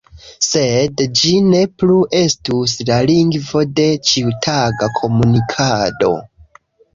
[0.43, 6.11] Sed ĝi ne plu estus la lingvo de ĉiutaga komunikado.